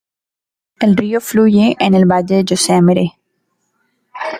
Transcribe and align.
El 0.79 0.97
río 0.97 1.21
fluye 1.21 1.77
en 1.79 1.93
el 1.93 2.07
valle 2.11 2.43
Yosemite. 2.43 3.19